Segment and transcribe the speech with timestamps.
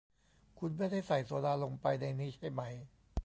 [0.59, 2.61] คุณไม่ได้ใส่โซดาลงไปในนี้ใช่ไหม